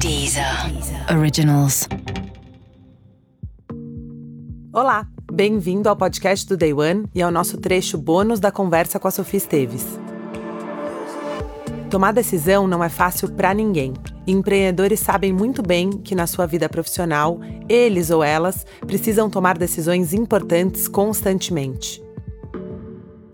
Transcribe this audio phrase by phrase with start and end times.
[0.00, 0.46] Deezer
[1.14, 1.86] Originals.
[4.72, 9.08] Olá, bem-vindo ao podcast do Day One e ao nosso trecho bônus da conversa com
[9.08, 9.84] a Sofia Esteves.
[11.90, 13.92] Tomar decisão não é fácil para ninguém.
[14.26, 17.38] empreendedores sabem muito bem que na sua vida profissional,
[17.68, 22.02] eles ou elas precisam tomar decisões importantes constantemente.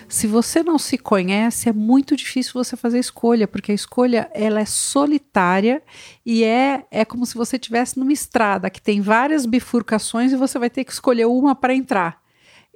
[0.08, 4.60] Se você não se conhece, é muito difícil você fazer escolha, porque a escolha ela
[4.60, 5.82] é solitária
[6.24, 10.58] e é, é como se você estivesse numa estrada que tem várias bifurcações e você
[10.58, 12.22] vai ter que escolher uma para entrar.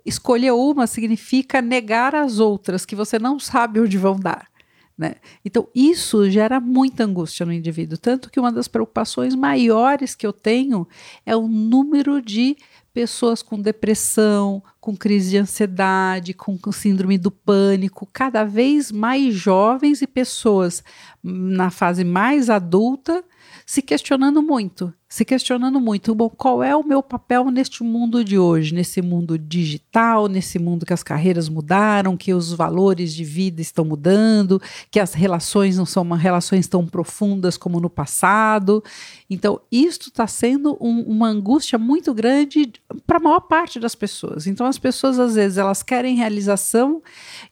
[0.05, 4.51] Escolher uma significa negar as outras, que você não sabe onde vão dar.
[4.99, 5.15] Né?
[5.45, 7.97] Então, isso gera muita angústia no indivíduo.
[7.97, 10.87] Tanto que uma das preocupações maiores que eu tenho
[11.25, 12.57] é o número de
[12.93, 20.03] pessoas com depressão, com crise de ansiedade, com, síndrome do pânico, cada vez mais jovens
[20.03, 20.83] e pessoas
[21.23, 23.25] na fase mais adulta
[23.65, 28.39] se questionando muito se questionando muito, bom, qual é o meu papel neste mundo de
[28.39, 33.61] hoje, nesse mundo digital, nesse mundo que as carreiras mudaram, que os valores de vida
[33.61, 38.85] estão mudando, que as relações não são relações tão profundas como no passado.
[39.29, 42.73] Então, isto está sendo um, uma angústia muito grande
[43.07, 44.47] para a maior parte das pessoas.
[44.47, 47.03] Então, as pessoas, às vezes, elas querem realização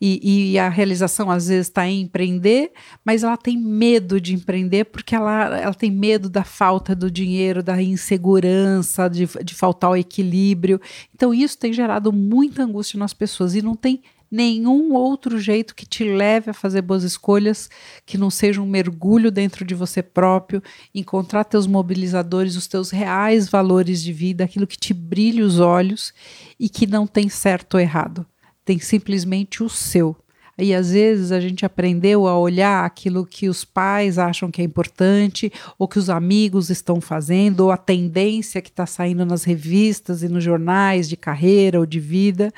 [0.01, 2.73] e, e a realização, às vezes, está em empreender,
[3.05, 7.63] mas ela tem medo de empreender porque ela, ela tem medo da falta do dinheiro
[7.63, 10.81] da insegurança, de, de faltar o equilíbrio.
[11.15, 15.87] Então, isso tem gerado muita angústia nas pessoas e não tem nenhum outro jeito que
[15.87, 17.69] te leve a fazer boas escolhas
[18.05, 20.63] que não seja um mergulho dentro de você próprio,
[20.95, 26.13] encontrar teus mobilizadores, os teus reais valores de vida, aquilo que te brilha os olhos
[26.59, 28.27] e que não tem certo ou errado.
[28.65, 30.17] Tem simplesmente o seu.
[30.59, 34.65] E às vezes a gente aprendeu a olhar aquilo que os pais acham que é
[34.65, 40.23] importante, ou que os amigos estão fazendo, ou a tendência que está saindo nas revistas
[40.23, 42.53] e nos jornais de carreira ou de vida,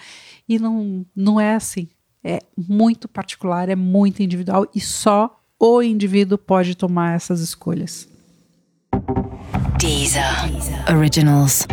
[0.48, 1.88] e não, não é assim.
[2.24, 8.08] É muito particular, é muito individual e só o indivíduo pode tomar essas escolhas.
[9.78, 10.22] Deezer.
[10.94, 11.66] Originals.